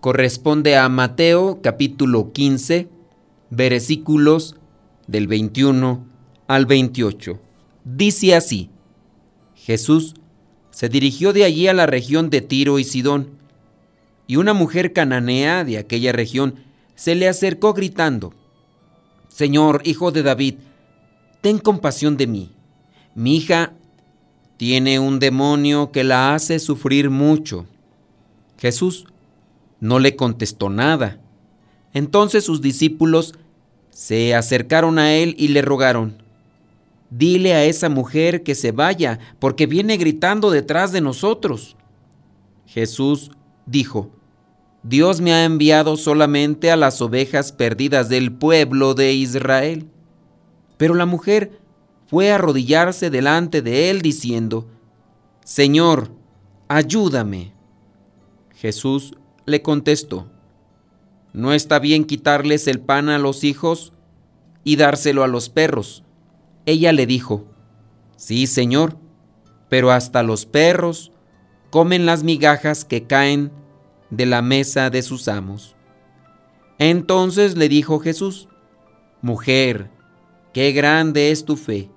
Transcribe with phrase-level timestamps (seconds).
[0.00, 2.88] corresponde a Mateo capítulo 15,
[3.50, 4.56] versículos
[5.06, 6.04] del 21
[6.46, 7.40] al 28.
[7.84, 8.70] Dice así,
[9.54, 10.14] Jesús
[10.70, 13.30] se dirigió de allí a la región de Tiro y Sidón,
[14.26, 16.56] y una mujer cananea de aquella región
[16.94, 18.34] se le acercó gritando,
[19.28, 20.56] Señor, hijo de David,
[21.40, 22.52] ten compasión de mí.
[23.14, 23.72] Mi hija
[24.56, 27.66] tiene un demonio que la hace sufrir mucho.
[28.58, 29.06] Jesús
[29.80, 31.20] no le contestó nada.
[31.92, 33.34] Entonces sus discípulos
[33.90, 36.22] se acercaron a él y le rogaron,
[37.10, 41.76] dile a esa mujer que se vaya, porque viene gritando detrás de nosotros.
[42.66, 43.30] Jesús
[43.66, 44.10] dijo,
[44.82, 49.88] Dios me ha enviado solamente a las ovejas perdidas del pueblo de Israel.
[50.76, 51.58] Pero la mujer
[52.06, 54.68] fue a arrodillarse delante de él diciendo,
[55.44, 56.10] Señor,
[56.68, 57.52] ayúdame.
[58.54, 59.14] Jesús
[59.48, 60.28] le contestó,
[61.32, 63.92] ¿no está bien quitarles el pan a los hijos
[64.64, 66.04] y dárselo a los perros?
[66.66, 67.46] Ella le dijo,
[68.16, 68.96] Sí, Señor,
[69.68, 71.12] pero hasta los perros
[71.70, 73.52] comen las migajas que caen
[74.10, 75.76] de la mesa de sus amos.
[76.78, 78.48] Entonces le dijo Jesús,
[79.22, 79.90] Mujer,
[80.52, 81.90] qué grande es tu fe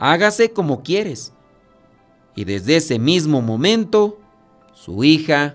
[0.00, 1.32] hágase como quieres.
[2.34, 4.18] Y desde ese mismo momento,
[4.72, 5.54] su hija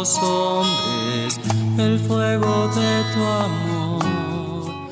[0.00, 1.38] hombres
[1.78, 4.90] el fuego de tu amor.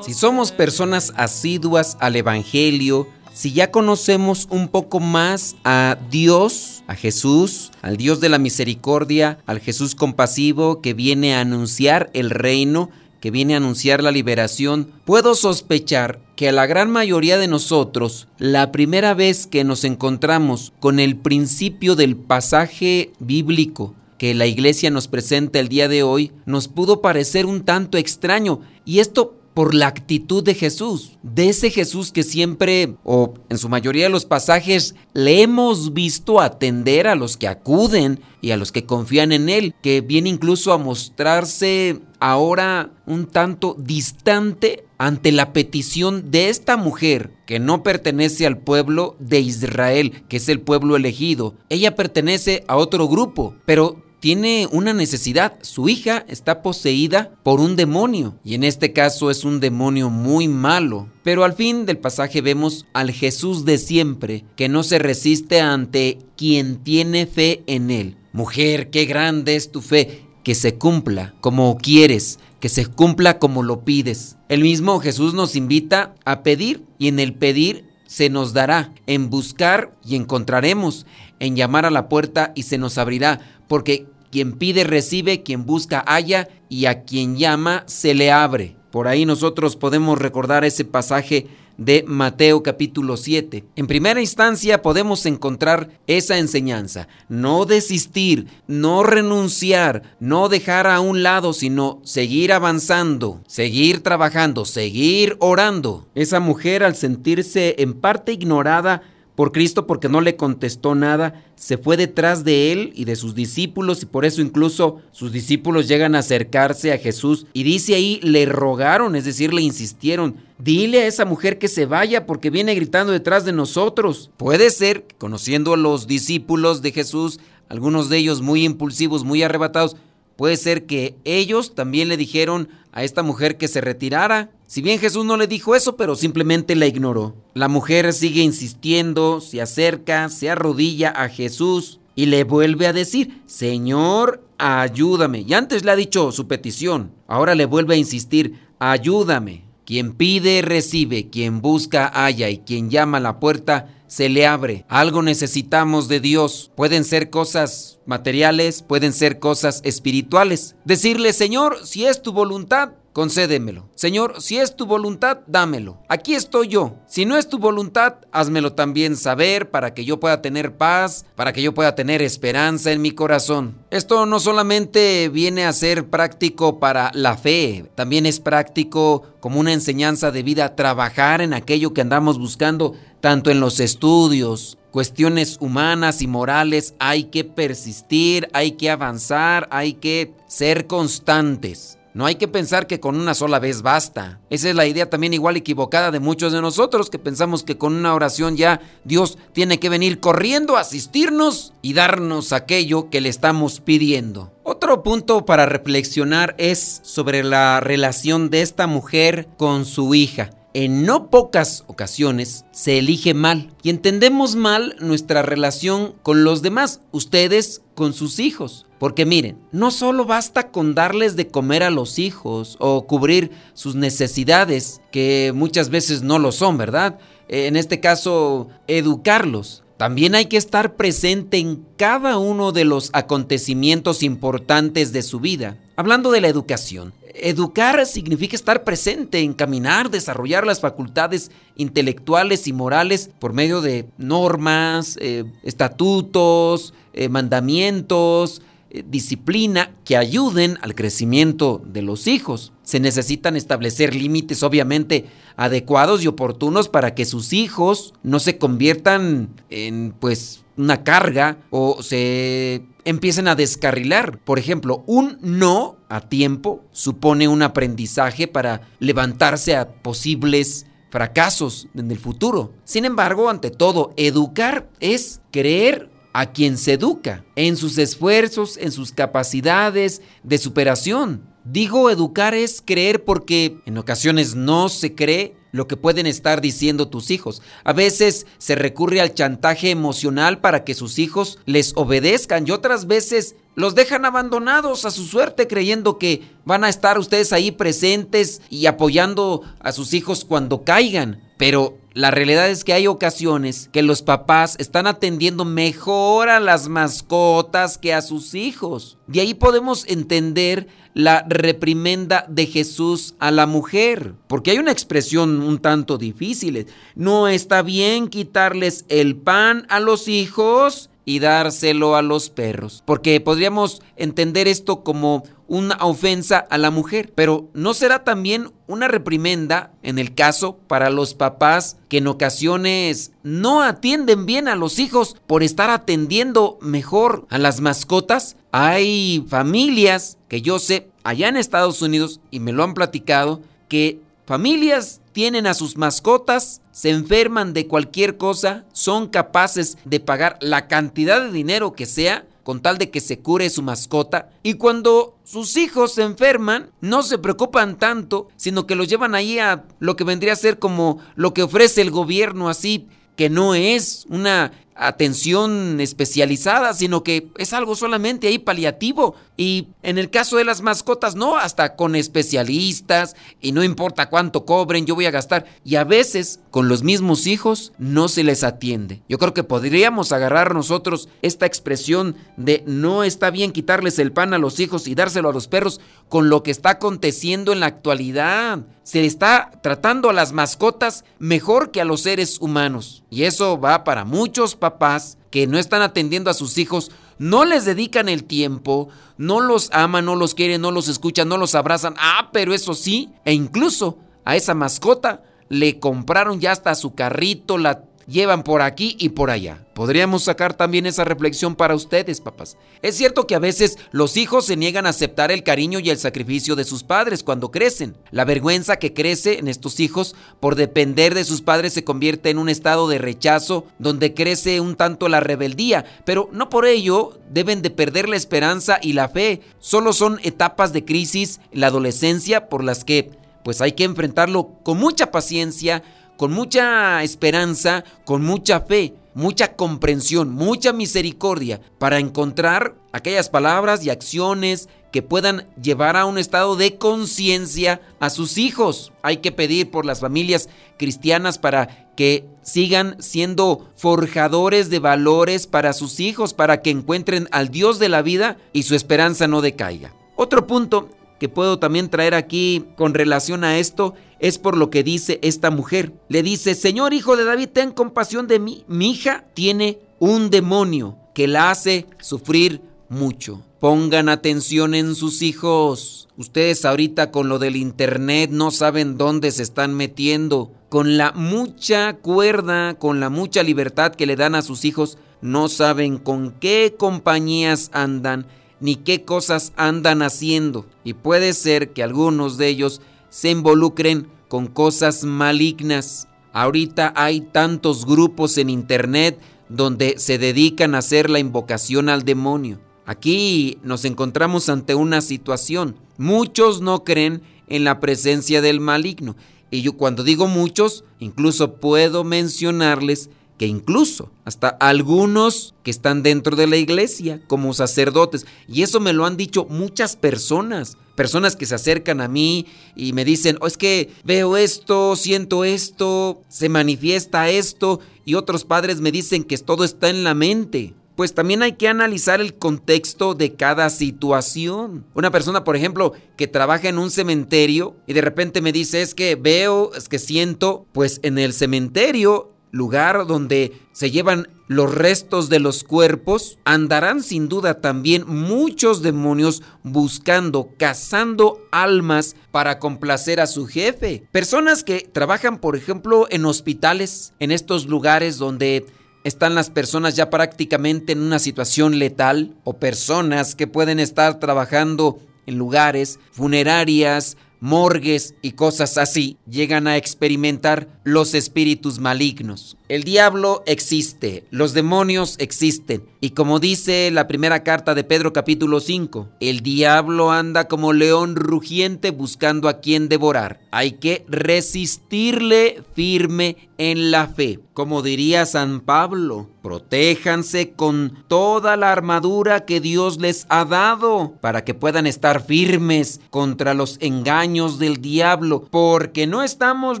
[0.02, 6.96] Si somos personas asiduas al Evangelio, si ya conocemos un poco más a Dios, a
[6.96, 12.90] Jesús, al Dios de la misericordia, al Jesús compasivo que viene a anunciar el reino,
[13.20, 18.26] que viene a anunciar la liberación, puedo sospechar que a la gran mayoría de nosotros,
[18.38, 24.90] la primera vez que nos encontramos con el principio del pasaje bíblico que la iglesia
[24.90, 28.60] nos presenta el día de hoy, nos pudo parecer un tanto extraño.
[28.84, 33.68] Y esto por la actitud de Jesús, de ese Jesús que siempre, o en su
[33.68, 38.72] mayoría de los pasajes, le hemos visto atender a los que acuden y a los
[38.72, 45.52] que confían en Él, que viene incluso a mostrarse ahora un tanto distante ante la
[45.52, 50.96] petición de esta mujer que no pertenece al pueblo de Israel, que es el pueblo
[50.96, 51.54] elegido.
[51.68, 55.58] Ella pertenece a otro grupo, pero tiene una necesidad.
[55.60, 60.48] Su hija está poseída por un demonio y en este caso es un demonio muy
[60.48, 61.08] malo.
[61.22, 66.20] Pero al fin del pasaje vemos al Jesús de siempre que no se resiste ante
[66.38, 68.16] quien tiene fe en él.
[68.32, 73.62] Mujer, qué grande es tu fe, que se cumpla como quieres, que se cumpla como
[73.62, 74.36] lo pides.
[74.48, 79.30] El mismo Jesús nos invita a pedir y en el pedir se nos dará, en
[79.30, 81.06] buscar y encontraremos,
[81.40, 86.04] en llamar a la puerta y se nos abrirá, porque quien pide recibe, quien busca
[86.06, 86.48] halla.
[86.68, 88.74] Y a quien llama se le abre.
[88.90, 91.46] Por ahí nosotros podemos recordar ese pasaje
[91.76, 93.64] de Mateo capítulo 7.
[93.76, 101.22] En primera instancia podemos encontrar esa enseñanza, no desistir, no renunciar, no dejar a un
[101.22, 106.06] lado, sino seguir avanzando, seguir trabajando, seguir orando.
[106.14, 109.02] Esa mujer al sentirse en parte ignorada
[109.34, 113.34] por Cristo porque no le contestó nada, se fue detrás de él y de sus
[113.34, 118.20] discípulos y por eso incluso sus discípulos llegan a acercarse a Jesús y dice ahí,
[118.22, 122.74] le rogaron, es decir, le insistieron, dile a esa mujer que se vaya porque viene
[122.74, 124.30] gritando detrás de nosotros.
[124.36, 129.96] Puede ser, conociendo a los discípulos de Jesús, algunos de ellos muy impulsivos, muy arrebatados,
[130.36, 134.50] puede ser que ellos también le dijeron a esta mujer que se retirara.
[134.68, 137.34] Si bien Jesús no le dijo eso, pero simplemente la ignoró.
[137.52, 143.42] La mujer sigue insistiendo, se acerca, se arrodilla a Jesús y le vuelve a decir,
[143.46, 145.40] Señor, ayúdame.
[145.40, 149.64] Y antes le ha dicho su petición, ahora le vuelve a insistir, ayúdame.
[149.84, 154.84] Quien pide, recibe, quien busca, halla y quien llama a la puerta, se le abre.
[154.88, 156.70] Algo necesitamos de Dios.
[156.76, 160.76] Pueden ser cosas materiales, pueden ser cosas espirituales.
[160.84, 163.88] Decirle, Señor, si es tu voluntad, concédemelo.
[163.94, 166.02] Señor, si es tu voluntad, dámelo.
[166.08, 166.96] Aquí estoy yo.
[167.06, 171.52] Si no es tu voluntad, házmelo también saber para que yo pueda tener paz, para
[171.52, 173.78] que yo pueda tener esperanza en mi corazón.
[173.90, 179.72] Esto no solamente viene a ser práctico para la fe, también es práctico como una
[179.72, 186.20] enseñanza de vida, trabajar en aquello que andamos buscando, tanto en los estudios, cuestiones humanas
[186.20, 191.98] y morales, hay que persistir, hay que avanzar, hay que ser constantes.
[192.14, 194.38] No hay que pensar que con una sola vez basta.
[194.48, 197.92] Esa es la idea también igual equivocada de muchos de nosotros que pensamos que con
[197.92, 203.28] una oración ya Dios tiene que venir corriendo a asistirnos y darnos aquello que le
[203.28, 204.52] estamos pidiendo.
[204.62, 211.06] Otro punto para reflexionar es sobre la relación de esta mujer con su hija en
[211.06, 217.82] no pocas ocasiones se elige mal y entendemos mal nuestra relación con los demás, ustedes
[217.94, 218.86] con sus hijos.
[219.04, 223.96] Porque miren, no solo basta con darles de comer a los hijos o cubrir sus
[223.96, 227.18] necesidades, que muchas veces no lo son, ¿verdad?
[227.48, 229.84] En este caso, educarlos.
[229.98, 235.76] También hay que estar presente en cada uno de los acontecimientos importantes de su vida.
[235.96, 243.28] Hablando de la educación, Educar significa estar presente, encaminar, desarrollar las facultades intelectuales y morales
[243.40, 248.62] por medio de normas, eh, estatutos, eh, mandamientos,
[249.02, 252.72] disciplina que ayuden al crecimiento de los hijos.
[252.82, 255.26] Se necesitan establecer límites obviamente
[255.56, 262.02] adecuados y oportunos para que sus hijos no se conviertan en pues una carga o
[262.02, 264.38] se empiecen a descarrilar.
[264.38, 272.10] Por ejemplo, un no a tiempo supone un aprendizaje para levantarse a posibles fracasos en
[272.10, 272.72] el futuro.
[272.84, 278.90] Sin embargo, ante todo, educar es creer a quien se educa, en sus esfuerzos, en
[278.92, 281.42] sus capacidades de superación.
[281.64, 287.08] Digo educar es creer porque en ocasiones no se cree lo que pueden estar diciendo
[287.08, 287.62] tus hijos.
[287.84, 293.06] A veces se recurre al chantaje emocional para que sus hijos les obedezcan y otras
[293.06, 298.60] veces los dejan abandonados a su suerte creyendo que van a estar ustedes ahí presentes
[298.70, 301.42] y apoyando a sus hijos cuando caigan.
[301.56, 306.88] Pero la realidad es que hay ocasiones que los papás están atendiendo mejor a las
[306.88, 309.18] mascotas que a sus hijos.
[309.26, 315.60] De ahí podemos entender la reprimenda de Jesús a la mujer, porque hay una expresión
[315.60, 316.86] un tanto difícil.
[317.14, 323.40] No está bien quitarles el pan a los hijos y dárselo a los perros, porque
[323.40, 329.92] podríamos entender esto como una ofensa a la mujer, pero ¿no será también una reprimenda
[330.02, 335.36] en el caso para los papás que en ocasiones no atienden bien a los hijos
[335.46, 338.56] por estar atendiendo mejor a las mascotas?
[338.72, 344.20] Hay familias que yo sé allá en Estados Unidos y me lo han platicado que
[344.46, 350.86] familias tienen a sus mascotas, se enferman de cualquier cosa, son capaces de pagar la
[350.86, 354.50] cantidad de dinero que sea con tal de que se cure su mascota.
[354.64, 359.60] Y cuando sus hijos se enferman, no se preocupan tanto, sino que los llevan ahí
[359.60, 363.06] a lo que vendría a ser como lo que ofrece el gobierno así,
[363.36, 369.34] que no es una atención especializada, sino que es algo solamente ahí paliativo.
[369.56, 374.64] Y en el caso de las mascotas, no, hasta con especialistas y no importa cuánto
[374.64, 375.66] cobren, yo voy a gastar.
[375.84, 379.22] Y a veces con los mismos hijos no se les atiende.
[379.28, 384.54] Yo creo que podríamos agarrar nosotros esta expresión de no está bien quitarles el pan
[384.54, 387.86] a los hijos y dárselo a los perros con lo que está aconteciendo en la
[387.86, 388.80] actualidad.
[389.04, 393.22] Se está tratando a las mascotas mejor que a los seres humanos.
[393.30, 397.86] Y eso va para muchos papás que no están atendiendo a sus hijos, no les
[397.86, 402.14] dedican el tiempo, no los aman, no los quieren, no los escuchan, no los abrazan.
[402.18, 407.78] Ah, pero eso sí, e incluso a esa mascota le compraron ya hasta su carrito,
[407.78, 409.84] la llevan por aquí y por allá.
[409.94, 412.76] Podríamos sacar también esa reflexión para ustedes, papás.
[413.00, 416.18] Es cierto que a veces los hijos se niegan a aceptar el cariño y el
[416.18, 418.16] sacrificio de sus padres cuando crecen.
[418.32, 422.58] La vergüenza que crece en estos hijos por depender de sus padres se convierte en
[422.58, 427.82] un estado de rechazo donde crece un tanto la rebeldía, pero no por ello deben
[427.82, 429.60] de perder la esperanza y la fe.
[429.78, 433.30] Solo son etapas de crisis en la adolescencia por las que
[433.64, 436.02] pues hay que enfrentarlo con mucha paciencia,
[436.36, 444.10] con mucha esperanza, con mucha fe, mucha comprensión, mucha misericordia para encontrar aquellas palabras y
[444.10, 449.12] acciones que puedan llevar a un estado de conciencia a sus hijos.
[449.22, 455.92] Hay que pedir por las familias cristianas para que sigan siendo forjadores de valores para
[455.92, 460.12] sus hijos, para que encuentren al Dios de la vida y su esperanza no decaiga.
[460.36, 461.08] Otro punto
[461.44, 465.70] que puedo también traer aquí con relación a esto es por lo que dice esta
[465.70, 466.14] mujer.
[466.30, 468.86] Le dice, Señor hijo de David, ten compasión de mí.
[468.88, 473.62] Mi hija tiene un demonio que la hace sufrir mucho.
[473.78, 476.30] Pongan atención en sus hijos.
[476.38, 480.72] Ustedes ahorita con lo del internet no saben dónde se están metiendo.
[480.88, 485.68] Con la mucha cuerda, con la mucha libertad que le dan a sus hijos, no
[485.68, 488.46] saben con qué compañías andan
[488.84, 490.84] ni qué cosas andan haciendo.
[491.04, 493.00] Y puede ser que algunos de ellos
[493.30, 496.28] se involucren con cosas malignas.
[496.52, 502.78] Ahorita hay tantos grupos en internet donde se dedican a hacer la invocación al demonio.
[503.06, 505.96] Aquí nos encontramos ante una situación.
[506.18, 509.34] Muchos no creen en la presencia del maligno.
[509.70, 516.56] Y yo cuando digo muchos, incluso puedo mencionarles que incluso hasta algunos que están dentro
[516.56, 521.66] de la iglesia como sacerdotes, y eso me lo han dicho muchas personas, personas que
[521.66, 526.68] se acercan a mí y me dicen, oh, es que veo esto, siento esto, se
[526.68, 530.94] manifiesta esto, y otros padres me dicen que todo está en la mente.
[531.14, 535.06] Pues también hay que analizar el contexto de cada situación.
[535.14, 539.14] Una persona, por ejemplo, que trabaja en un cementerio y de repente me dice, es
[539.14, 545.48] que veo, es que siento, pues en el cementerio lugar donde se llevan los restos
[545.48, 553.46] de los cuerpos, andarán sin duda también muchos demonios buscando, cazando almas para complacer a
[553.46, 554.24] su jefe.
[554.32, 558.86] Personas que trabajan, por ejemplo, en hospitales, en estos lugares donde
[559.22, 565.20] están las personas ya prácticamente en una situación letal, o personas que pueden estar trabajando
[565.46, 572.76] en lugares, funerarias, morgues y cosas así, llegan a experimentar los espíritus malignos.
[572.86, 578.80] El diablo existe, los demonios existen, y como dice la primera carta de Pedro capítulo
[578.80, 583.60] 5, el diablo anda como león rugiente buscando a quien devorar.
[583.70, 587.60] Hay que resistirle firme en la fe.
[587.72, 594.64] Como diría San Pablo, protéjanse con toda la armadura que Dios les ha dado para
[594.64, 600.00] que puedan estar firmes contra los engaños del diablo, porque no estamos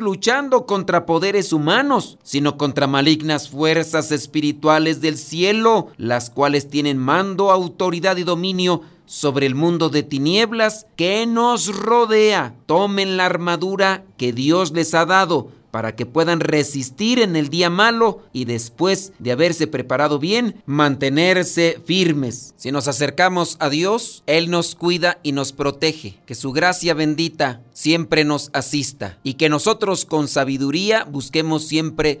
[0.00, 7.50] luchando contra poderes humanos, sino contra malignas fuerzas espirituales del cielo, las cuales tienen mando,
[7.50, 12.54] autoridad y dominio sobre el mundo de tinieblas que nos rodea.
[12.66, 17.68] Tomen la armadura que Dios les ha dado para que puedan resistir en el día
[17.68, 22.54] malo y después de haberse preparado bien, mantenerse firmes.
[22.56, 26.14] Si nos acercamos a Dios, Él nos cuida y nos protege.
[26.26, 32.20] Que su gracia bendita siempre nos asista y que nosotros con sabiduría busquemos siempre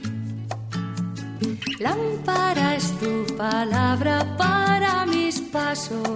[1.81, 6.07] Lámpara es tu palabra para mis pasos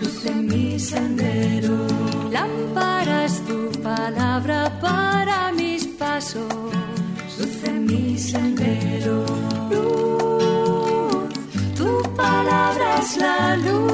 [0.00, 1.86] luz en mi sendero.
[2.30, 6.52] Lámpara tu palabra para mis pasos,
[7.38, 9.24] luz en mi sendero.
[9.70, 11.34] Luz,
[11.76, 13.92] tu palabra es la luz.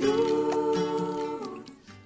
[0.00, 0.22] luz.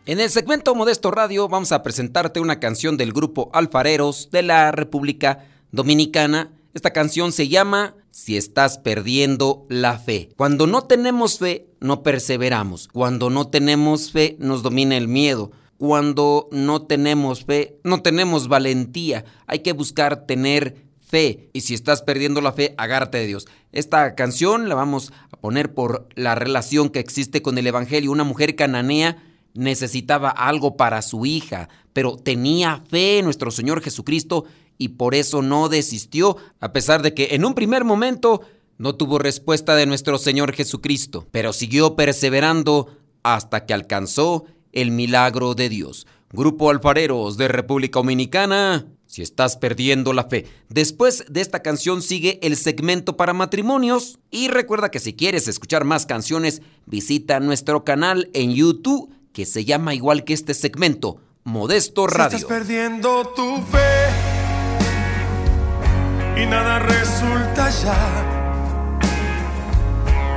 [0.06, 4.73] En el segmento Modesto Radio vamos a presentarte una canción del grupo Alfareros de la
[4.73, 5.45] República
[5.76, 6.50] Dominicana.
[6.75, 10.30] Esta canción se llama si estás perdiendo la fe.
[10.37, 12.88] Cuando no tenemos fe, no perseveramos.
[12.88, 15.52] Cuando no tenemos fe, nos domina el miedo.
[15.78, 19.25] Cuando no tenemos fe, no tenemos valentía.
[19.47, 21.50] Hay que buscar tener fe.
[21.52, 23.47] Y si estás perdiendo la fe, agárrate de Dios.
[23.73, 28.11] Esta canción la vamos a poner por la relación que existe con el Evangelio.
[28.11, 34.45] Una mujer cananea necesitaba algo para su hija, pero tenía fe en nuestro Señor Jesucristo
[34.78, 38.42] y por eso no desistió, a pesar de que en un primer momento
[38.78, 42.88] no tuvo respuesta de nuestro Señor Jesucristo, pero siguió perseverando
[43.23, 46.06] hasta que alcanzó el milagro de Dios.
[46.33, 50.47] Grupo Alfareros de República Dominicana, si estás perdiendo la fe.
[50.68, 55.85] Después de esta canción sigue el segmento para matrimonios y recuerda que si quieres escuchar
[55.85, 62.06] más canciones, visita nuestro canal en YouTube que se llama igual que este segmento, Modesto
[62.06, 62.38] Radio.
[62.38, 64.05] Si estás perdiendo tu fe
[66.37, 67.95] y nada resulta ya.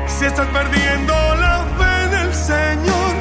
[0.08, 3.14] Si estás perdiendo la fe en el Señor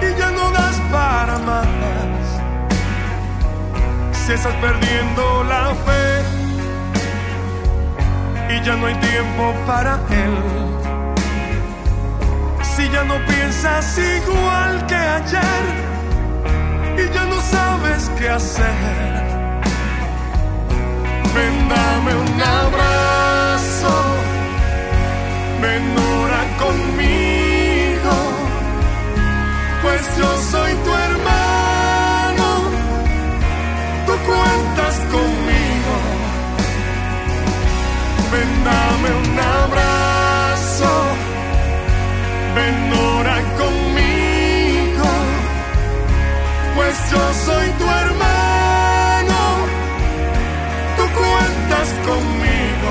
[0.00, 1.66] y ya no das para más.
[4.12, 6.22] Si estás perdiendo la fe
[8.54, 10.34] y ya no hay tiempo para Él.
[12.62, 15.64] Si ya no piensas igual que ayer
[16.98, 19.27] y ya no sabes qué hacer.
[21.38, 23.94] Ven, dame un abrazo,
[25.62, 25.84] ven,
[26.16, 28.14] ora conmigo,
[29.82, 32.48] pues yo soy tu hermano,
[34.06, 35.94] tú cuentas conmigo.
[38.32, 40.90] Ven, dame un abrazo,
[42.56, 42.78] ven,
[43.14, 45.08] ora conmigo,
[46.74, 48.37] pues yo soy tu hermano
[52.04, 52.90] conmigo.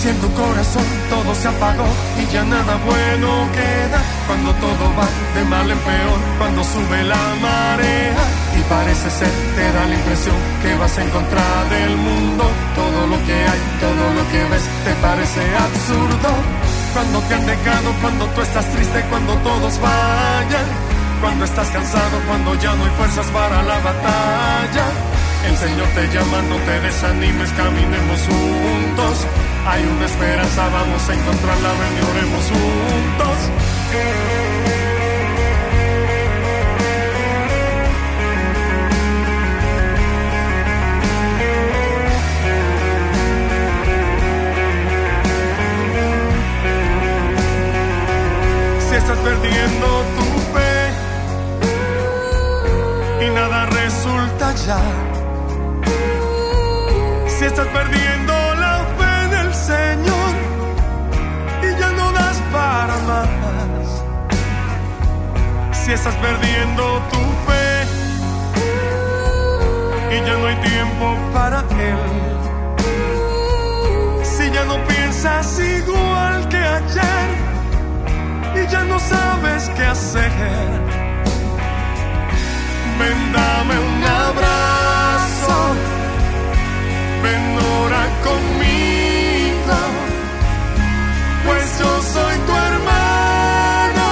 [0.00, 1.84] Si en tu corazón todo se apagó
[2.20, 7.22] y ya nada bueno queda, cuando todo va de mal en peor, cuando sube la
[7.42, 8.24] marea
[8.58, 12.44] y parece ser, te da la impresión que vas a encontrar del mundo,
[12.74, 16.30] todo lo que hay, todo lo que ves, te parece absurdo.
[16.94, 20.66] Cuando te han dejado, cuando tú estás triste, cuando todos vayan,
[21.20, 24.86] cuando estás cansado, cuando ya no hay fuerzas para la batalla.
[25.46, 29.26] El Señor te llama, no te desanimes, caminemos juntos.
[29.66, 33.36] Hay una esperanza, vamos a encontrarla, ven y oremos juntos.
[48.92, 50.19] Estás perdiendo tu
[53.20, 54.80] y nada resulta ya.
[57.26, 60.32] Si estás perdiendo la fe en el Señor
[61.62, 63.86] y ya no das para más.
[65.72, 67.86] Si estás perdiendo tu fe
[70.14, 72.00] y ya no hay tiempo para Él.
[74.22, 77.28] Si ya no piensas igual que ayer
[78.54, 80.89] y ya no sabes qué hacer.
[83.00, 85.56] Ven, dame un abrazo.
[87.22, 87.44] Ven,
[87.78, 89.78] ora conmigo.
[91.46, 94.08] Pues yo soy tu hermano.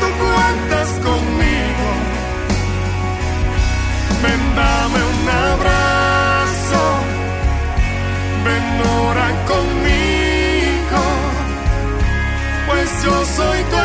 [0.00, 1.88] Tú cuentas conmigo.
[4.24, 6.82] Ven, dame un abrazo.
[8.46, 8.68] Ven,
[9.04, 11.02] ora conmigo.
[12.66, 13.79] Pues yo soy tu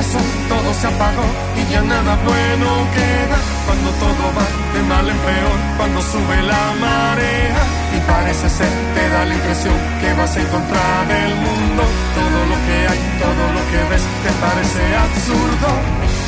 [0.00, 1.26] todo se apagó
[1.60, 6.64] y ya nada bueno queda, cuando todo va de mal en peor, cuando sube la
[6.80, 7.60] marea
[7.96, 11.82] y parece ser, te da la impresión que vas a encontrar el mundo,
[12.16, 15.68] todo lo que hay, todo lo que ves, te parece absurdo.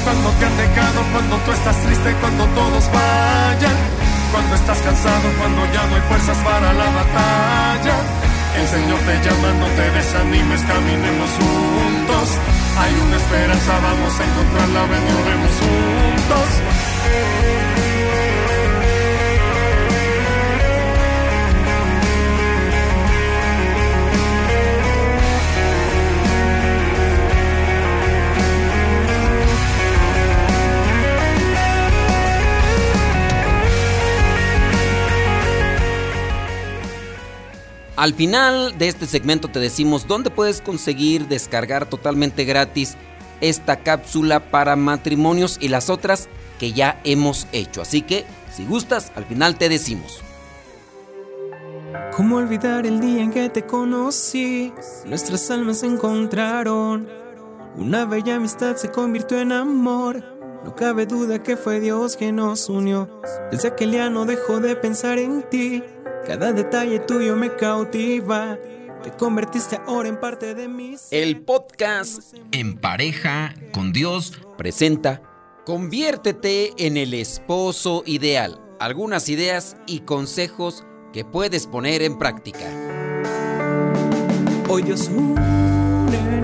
[0.05, 3.77] Cuando te han dejado, cuando tú estás triste, cuando todos vayan,
[4.33, 7.97] cuando estás cansado, cuando ya no hay fuerzas para la batalla.
[8.53, 12.29] El Señor te llama, no te desanimes, caminemos juntos.
[12.79, 16.49] Hay una esperanza, vamos a encontrarla, ven y oremos juntos.
[38.03, 42.97] Al final de este segmento te decimos dónde puedes conseguir descargar totalmente gratis
[43.41, 47.81] esta cápsula para matrimonios y las otras que ya hemos hecho.
[47.81, 50.21] Así que, si gustas, al final te decimos.
[52.17, 54.73] ¿Cómo olvidar el día en que te conocí?
[55.07, 57.09] Nuestras almas se encontraron.
[57.77, 60.25] Una bella amistad se convirtió en amor.
[60.65, 63.21] No cabe duda que fue Dios quien nos unió.
[63.53, 65.85] Desde aquel día no dejo de pensar en ti.
[66.27, 68.59] Cada detalle tuyo me cautiva.
[69.03, 70.95] Te convertiste ahora en parte de mí.
[71.11, 75.23] El podcast En pareja con Dios presenta
[75.65, 78.61] Conviértete en el esposo ideal.
[78.79, 82.71] Algunas ideas y consejos que puedes poner en práctica.
[84.69, 86.41] Hoy Dios une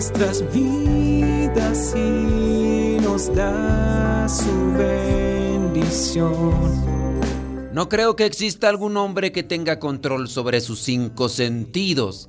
[0.00, 5.60] nuestras vidas y nos da su bendición.
[7.72, 12.28] No creo que exista algún hombre que tenga control sobre sus cinco sentidos,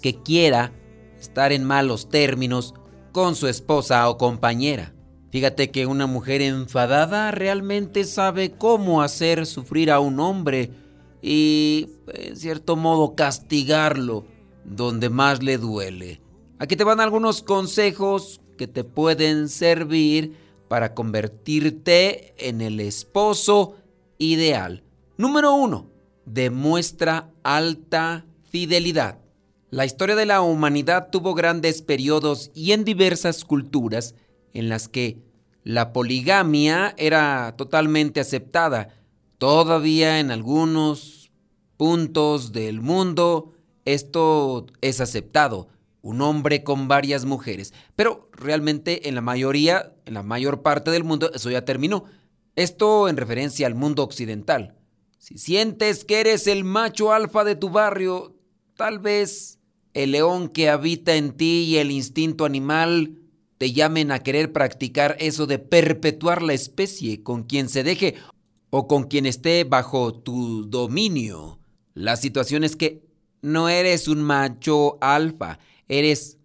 [0.00, 0.72] que quiera
[1.20, 2.72] estar en malos términos
[3.12, 4.94] con su esposa o compañera.
[5.30, 10.70] Fíjate que una mujer enfadada realmente sabe cómo hacer sufrir a un hombre
[11.20, 14.24] y, en cierto modo, castigarlo
[14.64, 16.22] donde más le duele.
[16.58, 20.34] Aquí te van algunos consejos que te pueden servir
[20.68, 23.74] para convertirte en el esposo
[24.18, 24.82] ideal.
[25.16, 25.90] Número uno,
[26.26, 29.18] demuestra alta fidelidad.
[29.70, 34.14] La historia de la humanidad tuvo grandes periodos y en diversas culturas
[34.52, 35.22] en las que
[35.62, 38.88] la poligamia era totalmente aceptada.
[39.36, 41.30] Todavía en algunos
[41.76, 43.52] puntos del mundo
[43.84, 45.68] esto es aceptado,
[46.02, 47.72] un hombre con varias mujeres.
[47.96, 52.04] Pero realmente en la mayoría, en la mayor parte del mundo, eso ya terminó.
[52.58, 54.74] Esto en referencia al mundo occidental.
[55.18, 58.34] Si sientes que eres el macho alfa de tu barrio,
[58.76, 59.60] tal vez
[59.94, 63.16] el león que habita en ti y el instinto animal
[63.58, 68.16] te llamen a querer practicar eso de perpetuar la especie con quien se deje
[68.70, 71.60] o con quien esté bajo tu dominio.
[71.94, 73.06] La situación es que
[73.40, 76.38] no eres un macho alfa, eres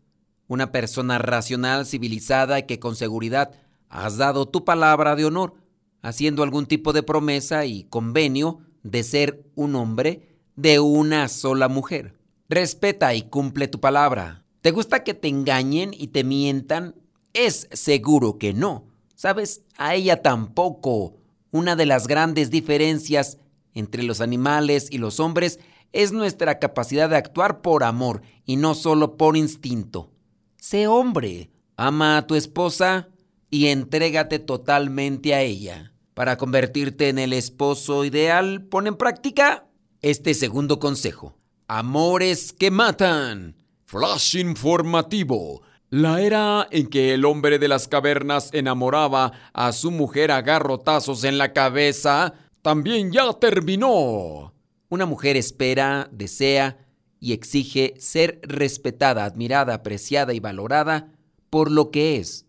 [0.47, 3.49] una persona racional, civilizada que con seguridad
[3.89, 5.62] has dado tu palabra de honor
[6.03, 12.19] haciendo algún tipo de promesa y convenio de ser un hombre de una sola mujer.
[12.49, 14.45] Respeta y cumple tu palabra.
[14.61, 16.95] ¿Te gusta que te engañen y te mientan?
[17.33, 18.85] Es seguro que no.
[19.15, 19.63] ¿Sabes?
[19.77, 21.15] A ella tampoco.
[21.51, 23.37] Una de las grandes diferencias
[23.73, 25.59] entre los animales y los hombres
[25.93, 30.11] es nuestra capacidad de actuar por amor y no solo por instinto.
[30.57, 33.09] Sé hombre, ama a tu esposa
[33.49, 35.92] y entrégate totalmente a ella.
[36.13, 39.65] Para convertirte en el esposo ideal, pon en práctica
[40.01, 41.35] este segundo consejo.
[41.67, 43.55] Amores que matan.
[43.85, 45.61] Flash informativo.
[45.89, 51.23] La era en que el hombre de las cavernas enamoraba a su mujer a garrotazos
[51.23, 54.53] en la cabeza también ya terminó.
[54.89, 56.77] Una mujer espera, desea
[57.19, 61.11] y exige ser respetada, admirada, apreciada y valorada
[61.49, 62.45] por lo que es.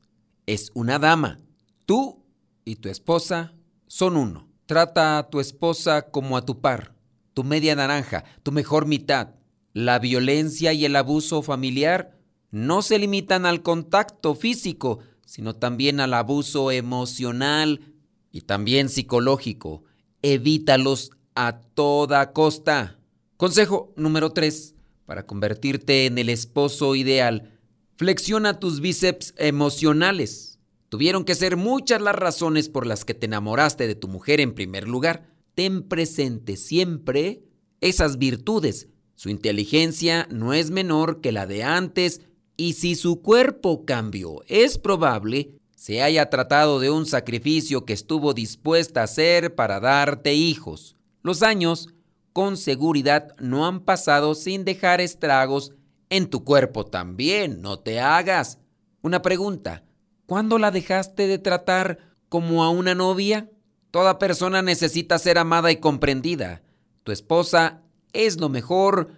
[0.47, 1.39] Es una dama.
[1.85, 2.24] Tú
[2.65, 3.55] y tu esposa
[3.87, 4.49] son uno.
[4.67, 6.95] Trata a tu esposa como a tu par,
[7.35, 9.35] tu media naranja, tu mejor mitad.
[9.73, 12.17] La violencia y el abuso familiar
[12.51, 17.95] no se limitan al contacto físico, sino también al abuso emocional
[18.31, 19.83] y también psicológico.
[20.23, 22.99] Evítalos a toda costa.
[23.37, 24.75] Consejo número 3.
[25.07, 27.59] Para convertirte en el esposo ideal,
[27.97, 30.54] flexiona tus bíceps emocionales.
[30.95, 34.55] Tuvieron que ser muchas las razones por las que te enamoraste de tu mujer en
[34.55, 35.27] primer lugar.
[35.57, 37.43] Ten presente siempre
[37.81, 38.87] esas virtudes.
[39.17, 42.21] Su inteligencia no es menor que la de antes
[42.57, 48.33] y si su cuerpo cambió, es probable se haya tratado de un sacrificio que estuvo
[48.33, 50.95] dispuesta a hacer para darte hijos.
[51.23, 51.89] Los años,
[52.33, 55.73] con seguridad, no han pasado sin dejar estragos
[56.09, 58.61] en tu cuerpo también, no te hagas.
[59.03, 59.84] Una pregunta,
[60.27, 63.51] ¿Cuándo la dejaste de tratar como a una novia?
[63.91, 66.63] Toda persona necesita ser amada y comprendida.
[67.03, 67.83] Tu esposa
[68.13, 69.13] es lo mejor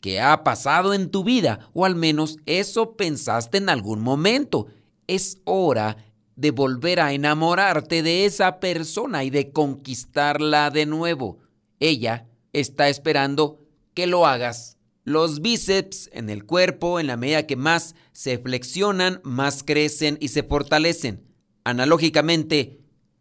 [0.00, 4.66] que ha pasado en tu vida, o al menos eso pensaste en algún momento.
[5.06, 5.96] Es hora
[6.36, 11.38] de volver a enamorarte de esa persona y de conquistarla de nuevo.
[11.80, 13.60] Ella está esperando
[13.94, 14.76] que lo hagas.
[15.04, 20.28] Los bíceps en el cuerpo, en la medida que más se flexionan, más crecen y
[20.28, 21.26] se fortalecen.
[21.64, 22.80] Analógicamente,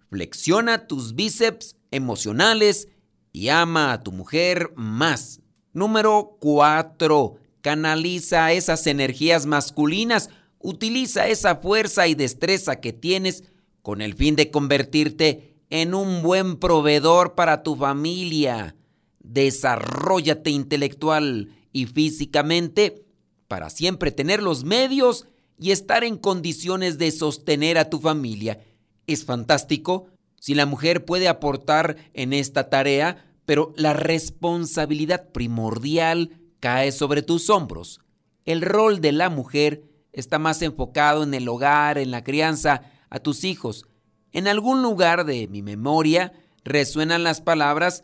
[0.10, 2.88] flexiona tus bíceps emocionales
[3.34, 5.42] y ama a tu mujer más.
[5.74, 7.36] Número 4.
[7.62, 10.30] Canaliza esas energías masculinas.
[10.60, 13.44] Utiliza esa fuerza y destreza que tienes
[13.82, 18.76] con el fin de convertirte en un buen proveedor para tu familia.
[19.24, 23.06] desarrollate intelectual y físicamente
[23.48, 25.28] para siempre tener los medios
[25.60, 28.64] y estar en condiciones de sostener a tu familia.
[29.08, 30.08] Es fantástico
[30.40, 37.50] si la mujer puede aportar en esta tarea, pero la responsabilidad primordial cae sobre tus
[37.50, 38.02] hombros.
[38.46, 43.20] El rol de la mujer está más enfocado en el hogar, en la crianza, a
[43.20, 43.86] tus hijos.
[44.32, 48.04] En algún lugar de mi memoria resuenan las palabras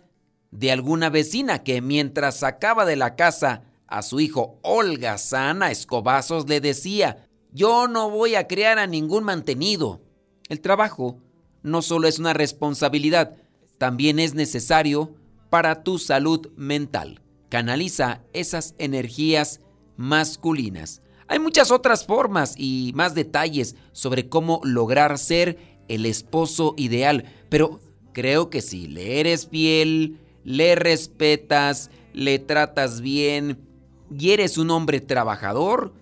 [0.52, 6.48] de alguna vecina que mientras sacaba de la casa a su hijo Olga Sana Escobazos
[6.48, 10.02] le decía, yo no voy a criar a ningún mantenido.
[10.50, 11.20] El trabajo
[11.64, 13.36] no solo es una responsabilidad,
[13.78, 15.16] también es necesario
[15.50, 17.22] para tu salud mental.
[17.50, 19.62] Canaliza esas energías
[19.96, 21.02] masculinas.
[21.28, 25.58] Hay muchas otras formas y más detalles sobre cómo lograr ser
[25.88, 27.80] el esposo ideal, pero
[28.14, 33.68] creo que si le eres fiel, le respetas, le tratas bien
[34.10, 35.94] y eres un hombre trabajador,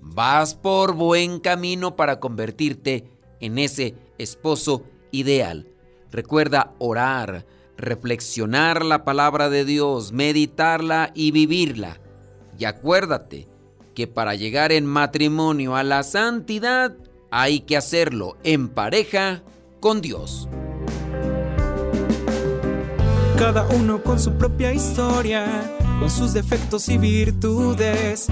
[0.00, 5.68] vas por buen camino para convertirte en ese esposo ideal.
[6.10, 12.00] Recuerda orar, reflexionar la palabra de Dios, meditarla y vivirla.
[12.58, 13.46] Y acuérdate
[13.94, 16.96] que para llegar en matrimonio a la santidad
[17.30, 19.44] hay que hacerlo en pareja
[19.78, 20.48] con Dios.
[23.42, 28.28] Cada uno con su propia historia, con sus defectos y virtudes,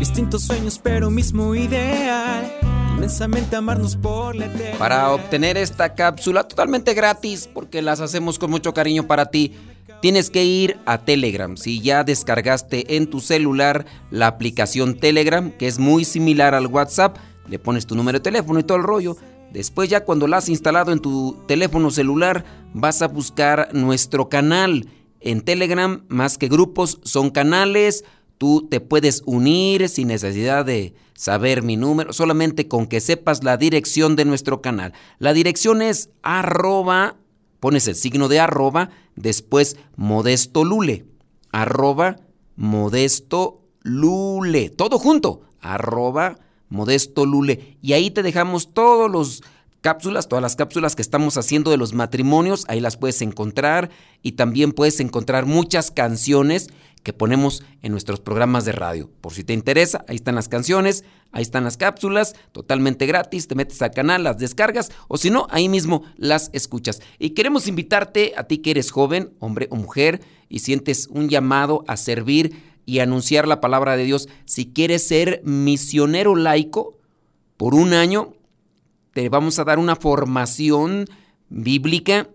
[0.00, 2.52] distintos sueños pero mismo ideal.
[2.96, 4.78] Inmensamente amarnos por la eternidad.
[4.78, 9.54] Para obtener esta cápsula totalmente gratis, porque las hacemos con mucho cariño para ti,
[10.02, 11.56] tienes que ir a Telegram.
[11.56, 17.16] Si ya descargaste en tu celular la aplicación Telegram, que es muy similar al WhatsApp,
[17.48, 19.16] le pones tu número de teléfono y todo el rollo.
[19.52, 24.88] Después ya cuando la has instalado en tu teléfono celular, vas a buscar nuestro canal.
[25.20, 28.04] En Telegram, más que grupos, son canales.
[28.36, 33.56] Tú te puedes unir sin necesidad de saber mi número, solamente con que sepas la
[33.56, 34.92] dirección de nuestro canal.
[35.18, 37.16] La dirección es arroba,
[37.58, 41.06] pones el signo de arroba, después modesto lule,
[41.50, 42.16] arroba
[42.54, 47.76] modesto lule, todo junto, arroba modesto lule.
[47.82, 49.42] Y ahí te dejamos todos los
[49.80, 53.90] cápsulas, todas las cápsulas que estamos haciendo de los matrimonios, ahí las puedes encontrar
[54.22, 56.68] y también puedes encontrar muchas canciones
[57.02, 59.10] que ponemos en nuestros programas de radio.
[59.20, 63.54] Por si te interesa, ahí están las canciones, ahí están las cápsulas, totalmente gratis, te
[63.54, 67.00] metes al canal, las descargas o si no, ahí mismo las escuchas.
[67.18, 71.84] Y queremos invitarte a ti que eres joven, hombre o mujer, y sientes un llamado
[71.86, 74.30] a servir y anunciar la palabra de Dios.
[74.46, 76.96] Si quieres ser misionero laico
[77.58, 78.32] por un año,
[79.12, 81.04] te vamos a dar una formación
[81.50, 82.30] bíblica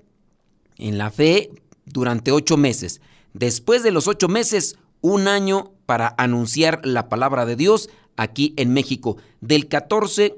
[0.78, 1.50] en la fe
[1.86, 3.02] durante ocho meses.
[3.34, 8.74] Después de los ocho meses, un año para anunciar la palabra de Dios aquí en
[8.74, 10.36] México, del 14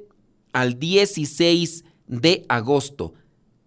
[0.54, 3.16] al 16 de agosto.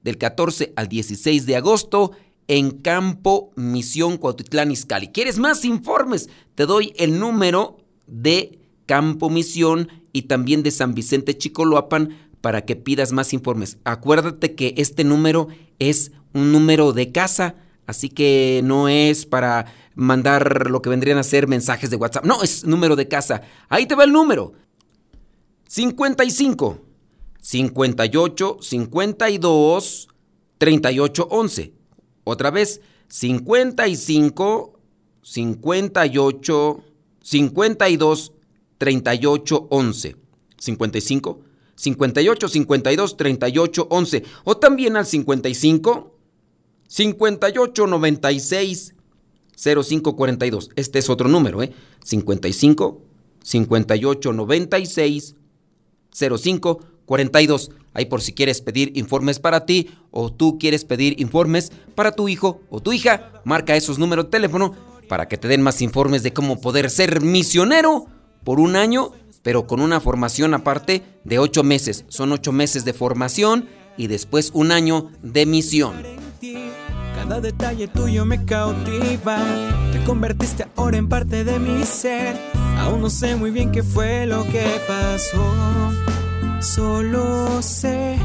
[0.03, 2.13] Del 14 al 16 de agosto
[2.49, 5.09] en Campo Misión Cuautitlán Izcalli.
[5.09, 6.29] ¿Quieres más informes?
[6.55, 12.75] Te doy el número de Campo Misión y también de San Vicente Chicoloapan para que
[12.75, 13.79] pidas más informes.
[13.85, 17.55] Acuérdate que este número es un número de casa
[17.89, 22.27] Así que no es para mandar lo que vendrían a ser mensajes de WhatsApp.
[22.27, 23.41] No, es número de casa.
[23.71, 24.53] Ahí te va el número.
[25.69, 26.85] 55
[27.41, 30.09] 58 52
[30.59, 31.78] 38 11.
[32.29, 34.79] Otra vez, 55
[35.23, 36.85] 58
[37.23, 38.33] 52
[38.77, 40.17] 38 11.
[40.59, 41.41] 55
[41.75, 44.25] 58 52 38 11.
[44.45, 46.19] O también al 55
[46.87, 48.95] 58 96
[49.57, 50.71] 0542.
[50.77, 51.73] Este es otro número, ¿eh?
[52.05, 53.01] 55
[53.43, 55.35] 58 96
[57.09, 57.71] 0542.
[57.95, 62.29] Ahí por si quieres pedir informes para ti o tú quieres pedir informes para tu
[62.29, 64.75] hijo o tu hija, marca esos números de teléfono
[65.09, 68.07] para que te den más informes de cómo poder ser misionero
[68.45, 72.05] por un año, pero con una formación aparte de ocho meses.
[72.09, 75.95] Son ocho meses de formación y después un año de misión.
[77.17, 79.39] Cada detalle tuyo me cautiva.
[79.93, 82.37] Te convertiste ahora en parte de mi ser.
[82.79, 85.43] Aún no sé muy bien qué fue lo que pasó
[86.61, 88.19] solo sé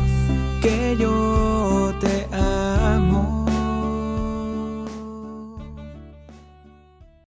[0.62, 2.53] que yo te amo.